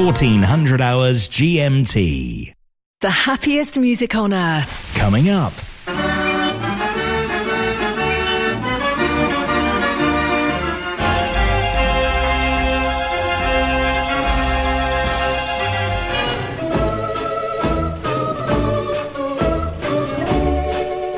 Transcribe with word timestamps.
1400 0.00 0.80
hours 0.80 1.28
GMT. 1.28 2.54
The 3.02 3.10
happiest 3.10 3.78
music 3.78 4.14
on 4.14 4.32
earth. 4.32 4.94
Coming 4.94 5.28
up. 5.28 5.52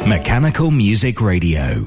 Mechanical 0.08 0.72
Music 0.72 1.20
Radio. 1.20 1.86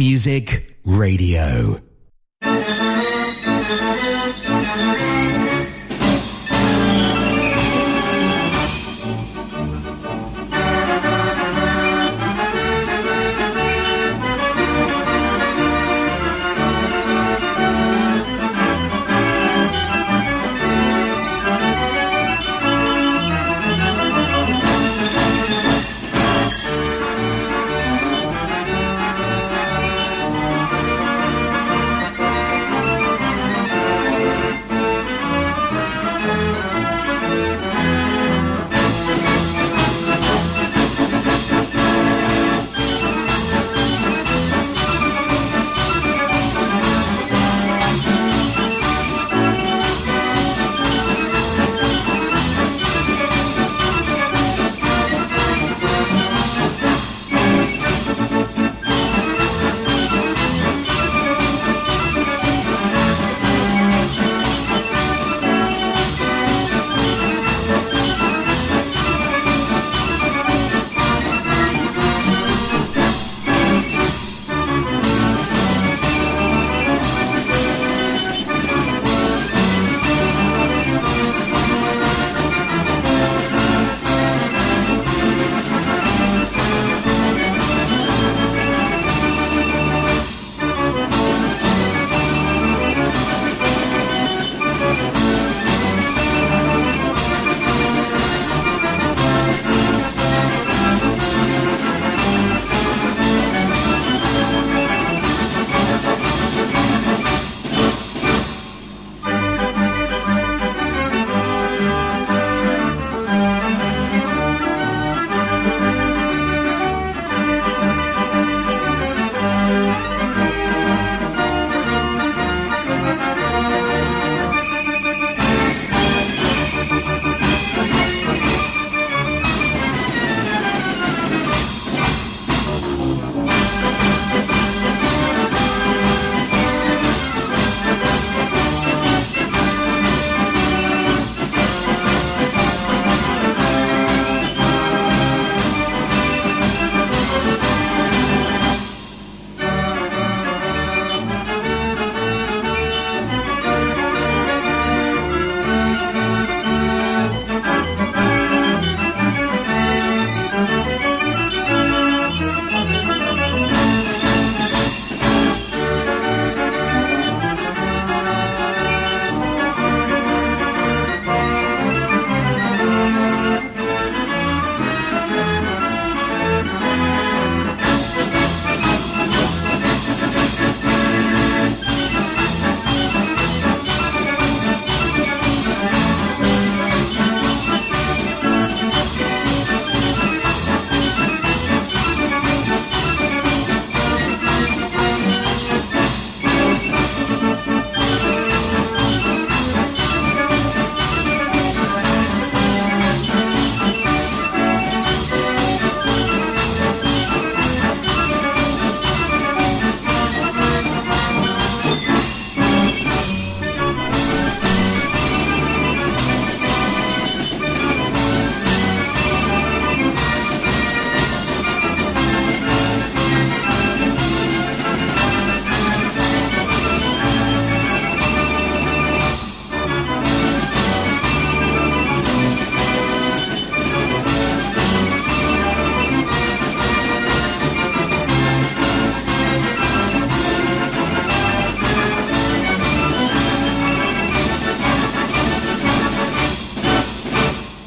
Music 0.00 0.76
Radio. 0.86 1.79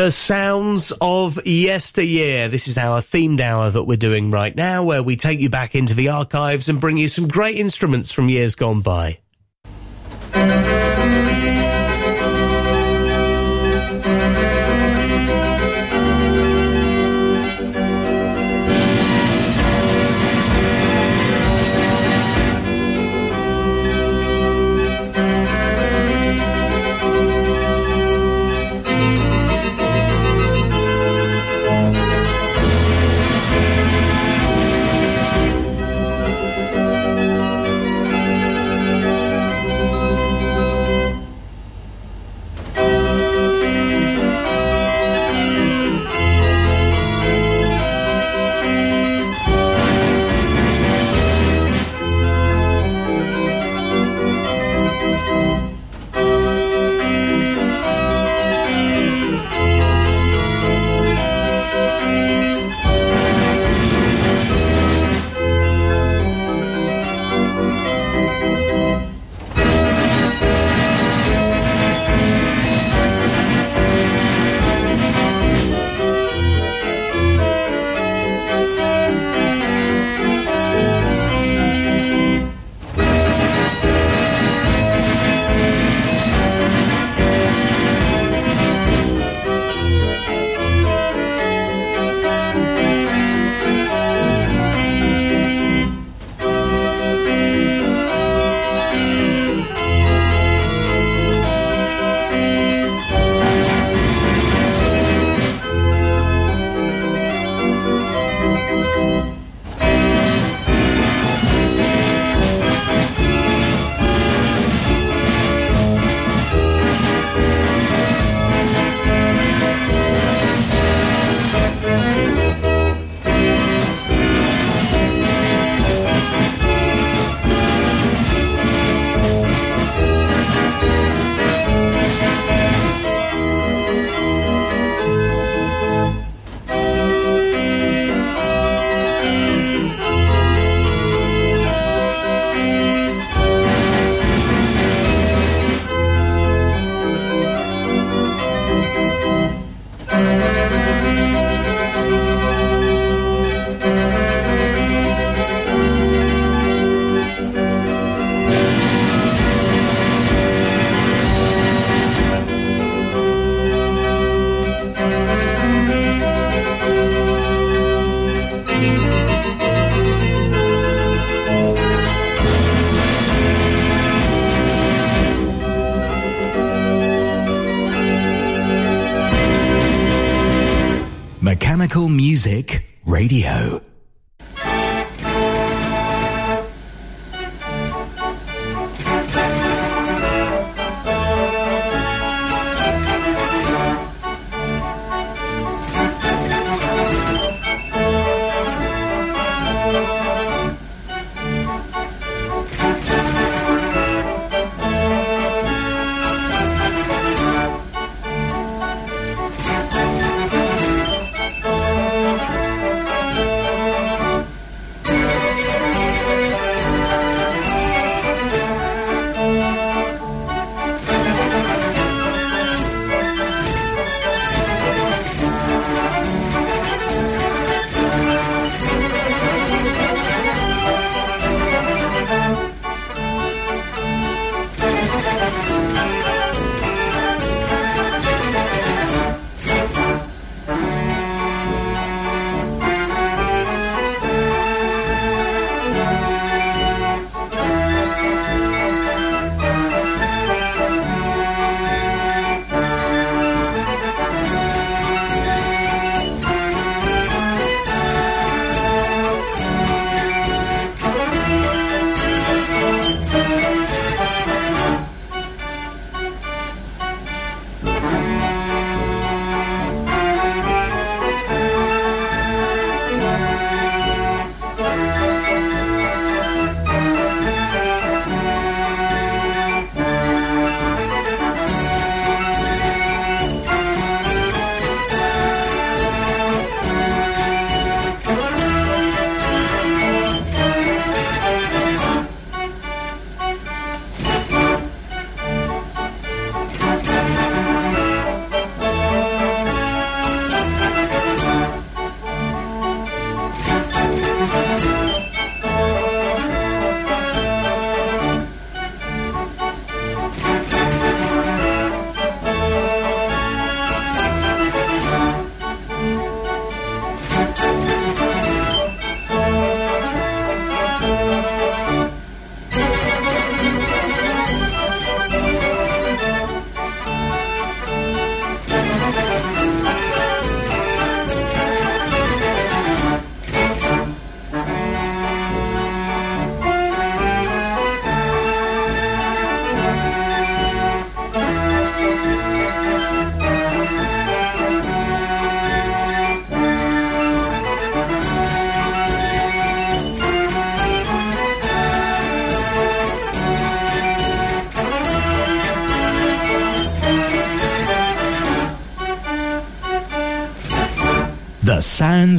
The 0.00 0.10
sounds 0.10 0.94
of 1.02 1.44
yesteryear. 1.44 2.48
This 2.48 2.68
is 2.68 2.78
our 2.78 3.02
themed 3.02 3.42
hour 3.42 3.68
that 3.68 3.82
we're 3.82 3.98
doing 3.98 4.30
right 4.30 4.56
now, 4.56 4.82
where 4.82 5.02
we 5.02 5.14
take 5.14 5.40
you 5.40 5.50
back 5.50 5.74
into 5.74 5.92
the 5.92 6.08
archives 6.08 6.70
and 6.70 6.80
bring 6.80 6.96
you 6.96 7.06
some 7.06 7.28
great 7.28 7.58
instruments 7.58 8.10
from 8.10 8.30
years 8.30 8.54
gone 8.54 8.80
by. 8.80 9.18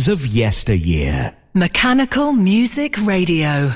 Of 0.08 0.26
yesteryear. 0.26 1.36
Mechanical 1.54 2.34
Music 2.34 2.96
Radio. 3.06 3.74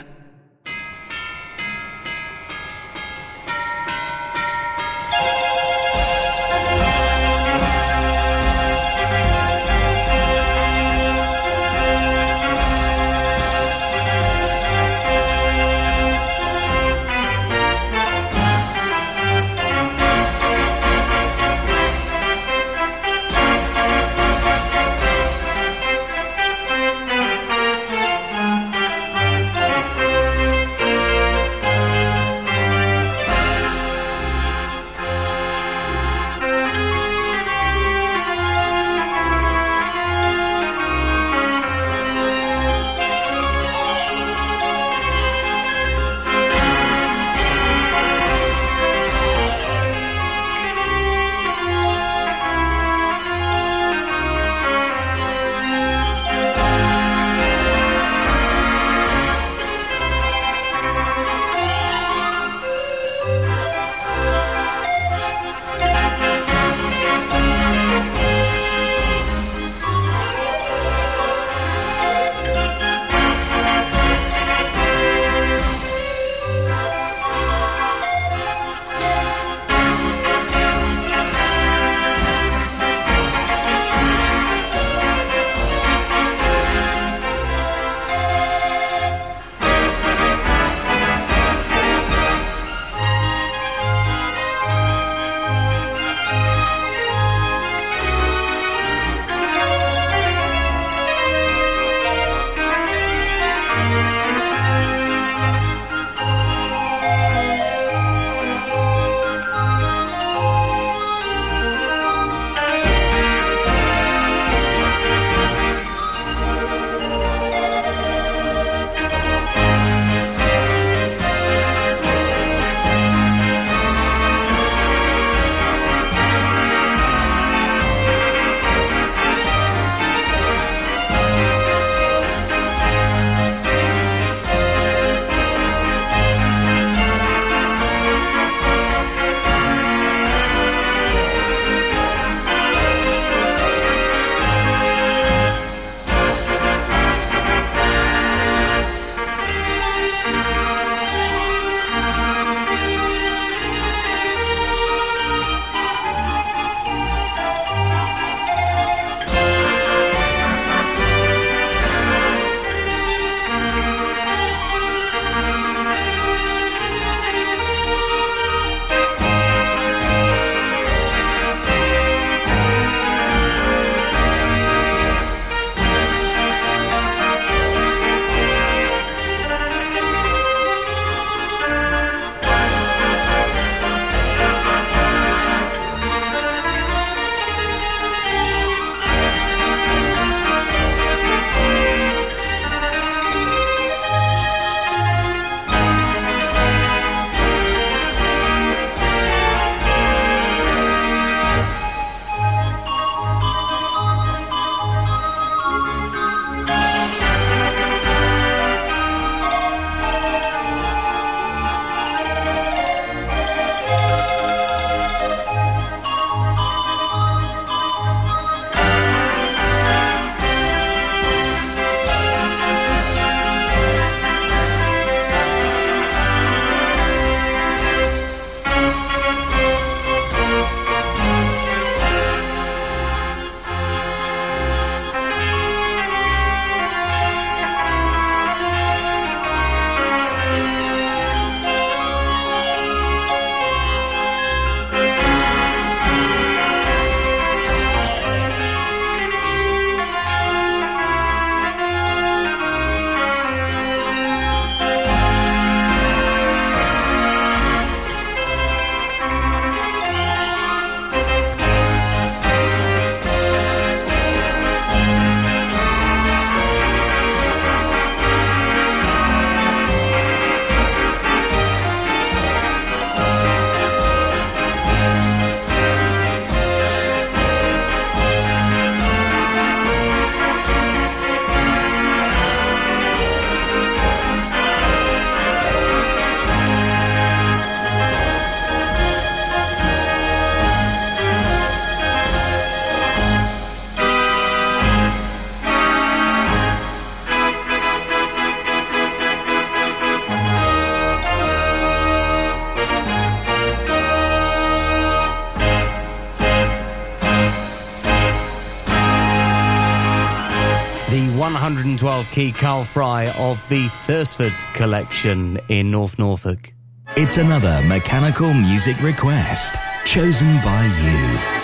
112 312.01 312.31
key 312.31 312.51
Carl 312.51 312.83
Frei 312.83 313.31
of 313.37 313.65
the 313.69 313.87
Thursford 313.87 314.53
collection 314.73 315.59
in 315.69 315.91
North 315.91 316.19
Norfolk. 316.19 316.73
It's 317.15 317.37
another 317.37 317.81
mechanical 317.87 318.53
music 318.53 319.01
request 319.01 319.77
chosen 320.03 320.55
by 320.57 320.83
you. 321.01 321.54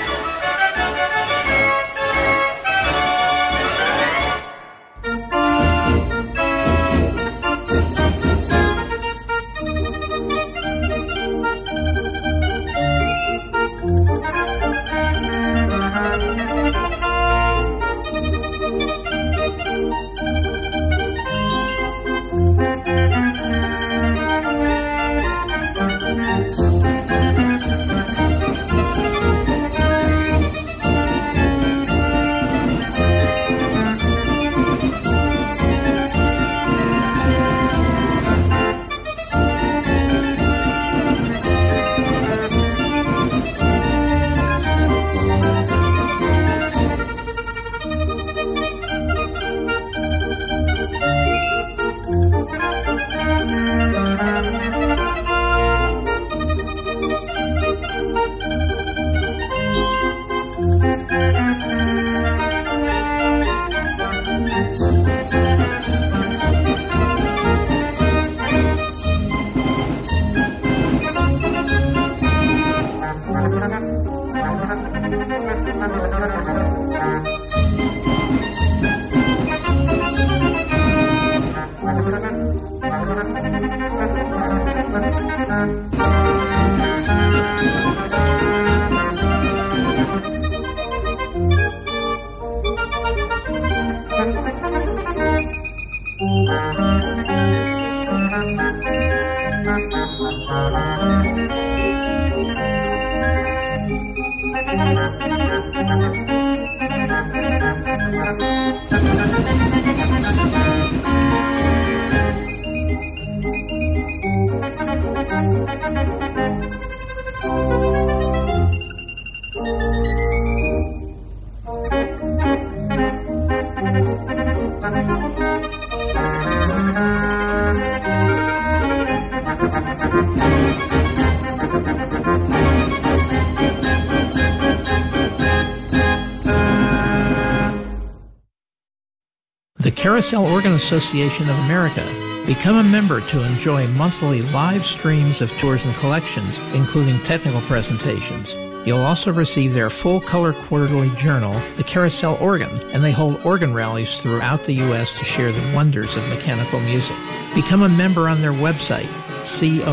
Carousel 140.31 140.53
Organ 140.53 140.71
Association 140.71 141.49
of 141.49 141.59
America. 141.59 142.05
Become 142.47 142.77
a 142.77 142.83
member 142.85 143.19
to 143.19 143.43
enjoy 143.43 143.85
monthly 143.87 144.41
live 144.41 144.85
streams 144.85 145.41
of 145.41 145.51
tours 145.57 145.83
and 145.83 145.93
collections, 145.95 146.57
including 146.73 147.21
technical 147.23 147.59
presentations. 147.63 148.53
You'll 148.87 149.03
also 149.03 149.33
receive 149.33 149.73
their 149.73 149.89
full 149.89 150.21
color 150.21 150.53
quarterly 150.53 151.09
journal, 151.17 151.51
The 151.75 151.83
Carousel 151.83 152.37
Organ, 152.39 152.69
and 152.93 153.03
they 153.03 153.11
hold 153.11 153.45
organ 153.45 153.73
rallies 153.73 154.15
throughout 154.21 154.63
the 154.63 154.75
U.S. 154.75 155.11
to 155.19 155.25
share 155.25 155.51
the 155.51 155.75
wonders 155.75 156.15
of 156.15 156.25
mechanical 156.29 156.79
music. 156.79 157.17
Become 157.53 157.81
a 157.81 157.89
member 157.89 158.29
on 158.29 158.39
their 158.39 158.53
website, 158.53 159.09
coaa.us, 159.43 159.85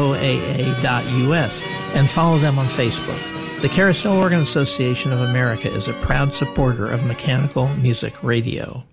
and 1.97 2.09
follow 2.09 2.39
them 2.39 2.61
on 2.61 2.67
Facebook. 2.67 3.61
The 3.61 3.69
Carousel 3.69 4.17
Organ 4.17 4.39
Association 4.39 5.13
of 5.13 5.19
America 5.19 5.69
is 5.69 5.89
a 5.89 5.95
proud 5.95 6.33
supporter 6.33 6.89
of 6.89 7.03
mechanical 7.03 7.67
music 7.71 8.23
radio. 8.23 8.85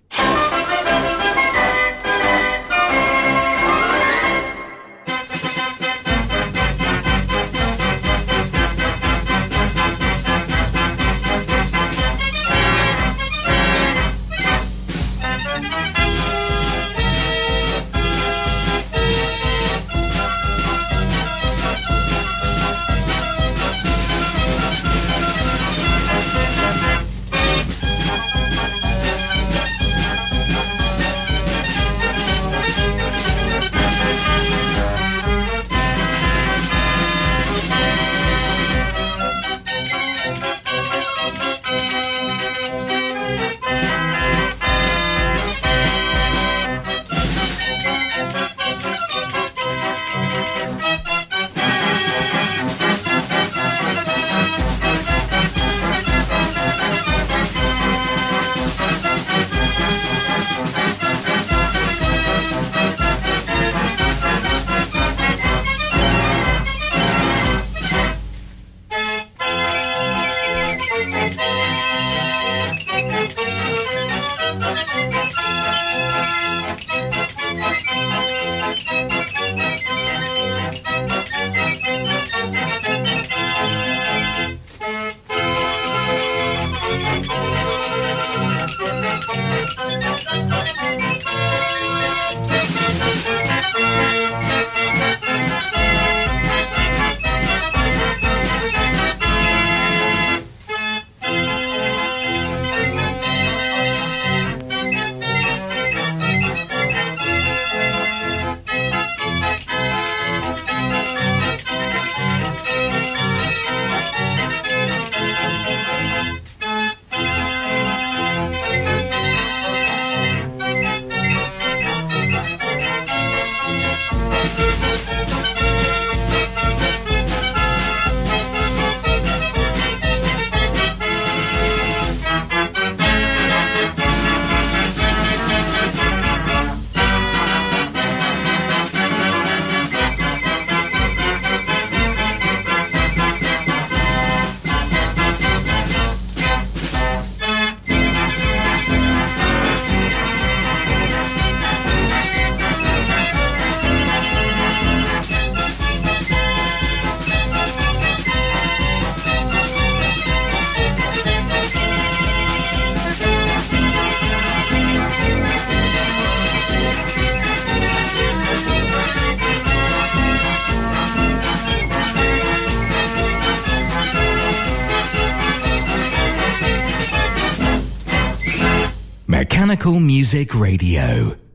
Music 180.26 180.56
Radio. 180.56 181.45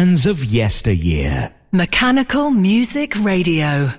Sounds 0.00 0.24
of 0.24 0.42
yesteryear. 0.42 1.52
Mechanical 1.72 2.50
Music 2.50 3.14
Radio. 3.22 3.92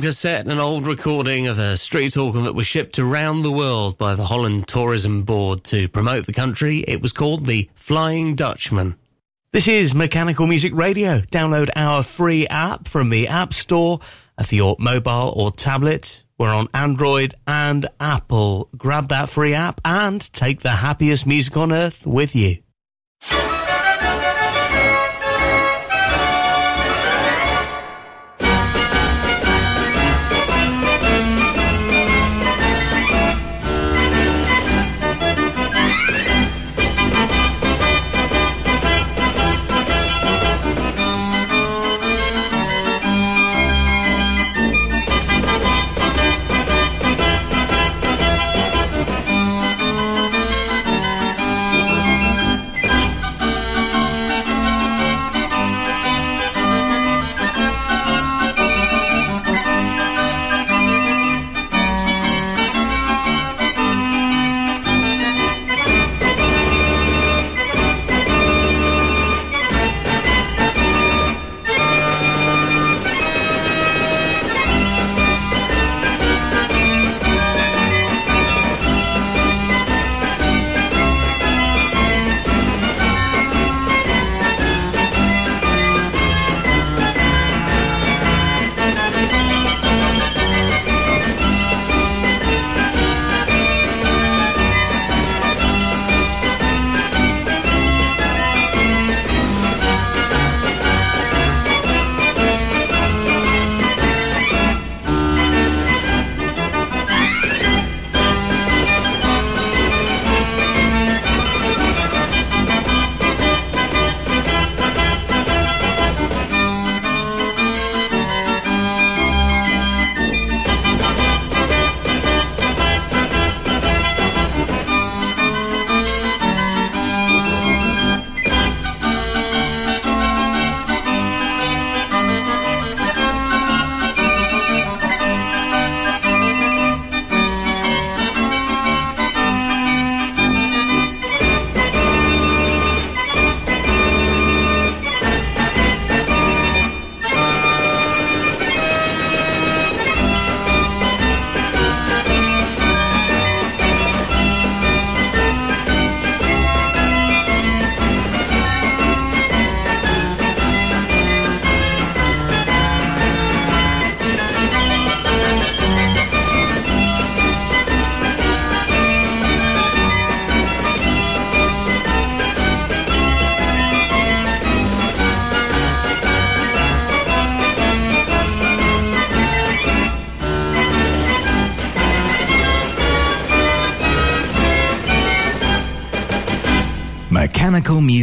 Cassette, 0.00 0.46
an 0.46 0.58
old 0.58 0.86
recording 0.86 1.46
of 1.46 1.58
a 1.58 1.76
street 1.76 2.16
organ 2.16 2.44
that 2.44 2.54
was 2.54 2.66
shipped 2.66 2.98
around 2.98 3.42
the 3.42 3.50
world 3.50 3.98
by 3.98 4.14
the 4.14 4.24
Holland 4.24 4.68
Tourism 4.68 5.22
Board 5.22 5.64
to 5.64 5.88
promote 5.88 6.26
the 6.26 6.32
country. 6.32 6.84
It 6.86 7.02
was 7.02 7.12
called 7.12 7.46
the 7.46 7.68
Flying 7.74 8.34
Dutchman. 8.34 8.96
This 9.52 9.68
is 9.68 9.94
Mechanical 9.94 10.46
Music 10.46 10.74
Radio. 10.74 11.20
Download 11.20 11.68
our 11.76 12.02
free 12.02 12.46
app 12.48 12.88
from 12.88 13.10
the 13.10 13.28
App 13.28 13.54
Store 13.54 14.00
uh, 14.36 14.44
for 14.44 14.54
your 14.54 14.76
mobile 14.78 15.32
or 15.36 15.50
tablet. 15.50 16.24
We're 16.38 16.54
on 16.54 16.68
Android 16.74 17.34
and 17.46 17.86
Apple. 17.98 18.68
Grab 18.76 19.08
that 19.08 19.28
free 19.28 19.54
app 19.54 19.80
and 19.84 20.20
take 20.32 20.60
the 20.60 20.70
happiest 20.70 21.26
music 21.26 21.56
on 21.56 21.72
earth 21.72 22.06
with 22.06 22.36
you. 22.36 22.58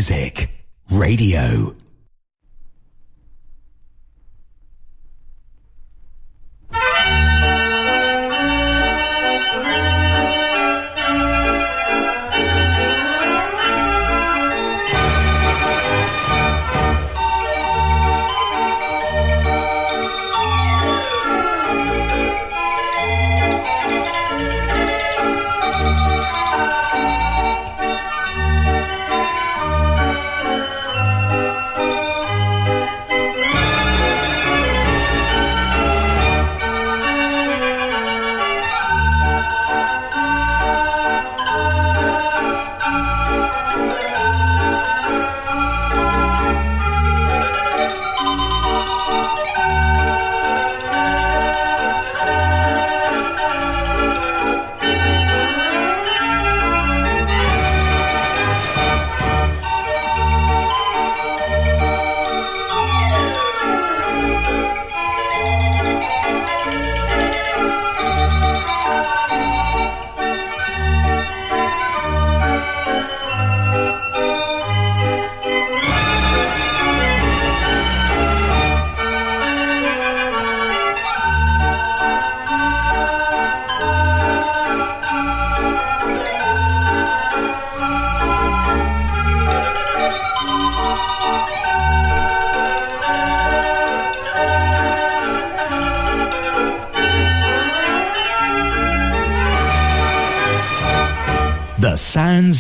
Music 0.04 0.33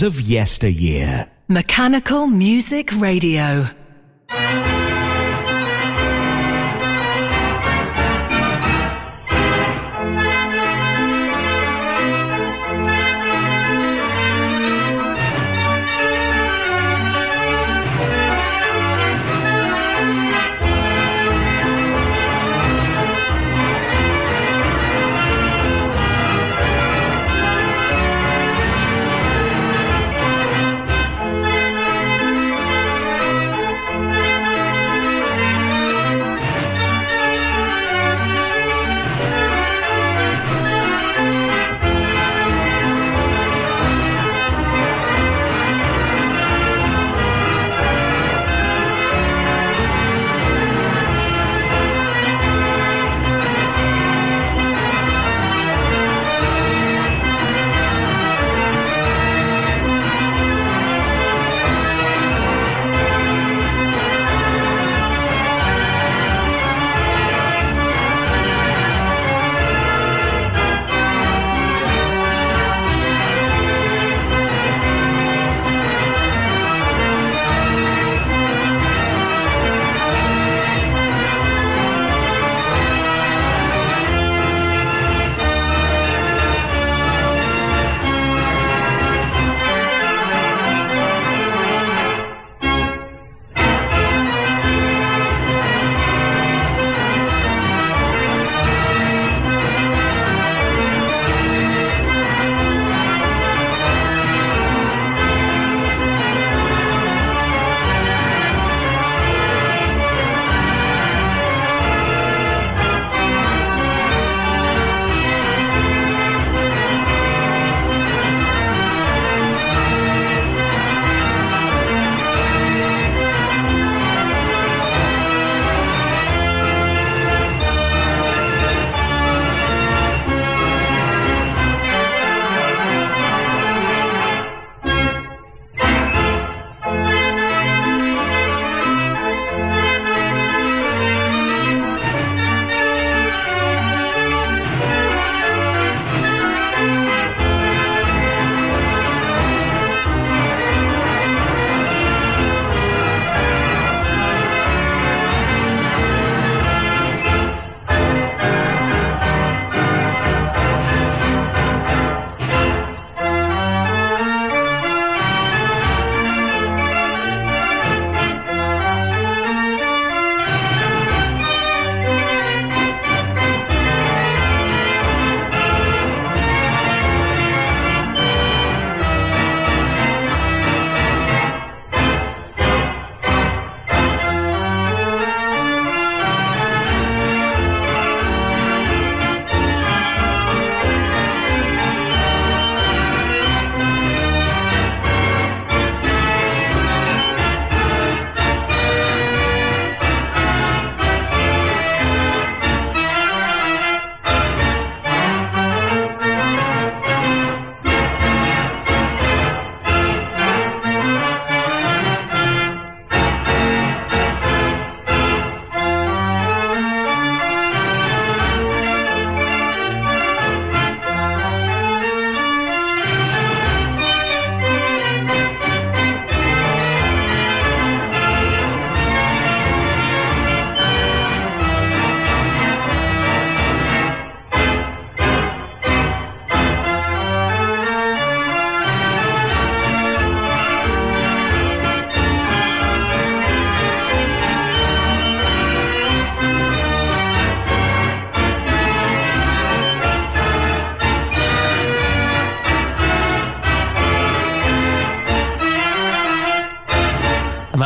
of 0.03 0.19
yesteryear. 0.19 1.27
Mechanical 1.47 2.27
Music 2.27 2.91
Radio. 2.99 3.69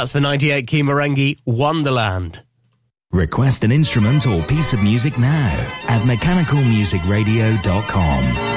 That's 0.07 0.13
the 0.13 0.21
98 0.21 0.67
key 0.67 0.83
Marenghi 0.83 1.37
Wonderland. 1.43 2.41
Request 3.11 3.65
an 3.65 3.73
instrument 3.73 4.25
or 4.25 4.41
piece 4.43 4.71
of 4.71 4.81
music 4.81 5.19
now 5.19 5.53
at 5.89 6.01
mechanicalmusicradio.com. 6.03 8.56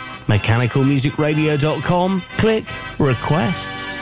mechanicalmusicradio.com, 0.27 2.21
click 2.37 2.65
requests. 2.99 4.01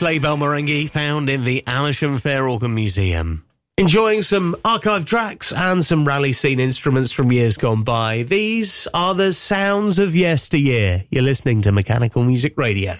Sleigh 0.00 0.18
bell 0.18 0.38
Marenghi 0.38 0.88
found 0.88 1.28
in 1.28 1.44
the 1.44 1.62
Amersham 1.66 2.16
Fair 2.16 2.48
Organ 2.48 2.74
Museum. 2.74 3.44
Enjoying 3.76 4.22
some 4.22 4.56
archive 4.64 5.04
tracks 5.04 5.52
and 5.52 5.84
some 5.84 6.08
rally 6.08 6.32
scene 6.32 6.58
instruments 6.58 7.12
from 7.12 7.30
years 7.30 7.58
gone 7.58 7.82
by. 7.82 8.22
These 8.22 8.88
are 8.94 9.14
the 9.14 9.34
sounds 9.34 9.98
of 9.98 10.16
yesteryear. 10.16 11.04
You're 11.10 11.22
listening 11.22 11.60
to 11.60 11.72
Mechanical 11.72 12.24
Music 12.24 12.56
Radio. 12.56 12.96